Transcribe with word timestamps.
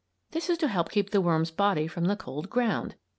This 0.31 0.49
is 0.49 0.57
to 0.57 0.67
help 0.67 0.89
keep 0.89 1.11
the 1.11 1.21
worm's 1.21 1.51
body 1.51 1.85
from 1.85 2.05
the 2.05 2.15
cold 2.15 2.49
ground. 2.49 2.95